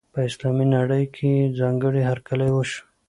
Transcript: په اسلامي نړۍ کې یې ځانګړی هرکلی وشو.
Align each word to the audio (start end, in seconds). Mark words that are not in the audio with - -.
په 0.13 0.19
اسلامي 0.29 0.65
نړۍ 0.75 1.03
کې 1.15 1.27
یې 1.37 1.51
ځانګړی 1.59 2.01
هرکلی 2.09 2.49
وشو. 2.53 2.83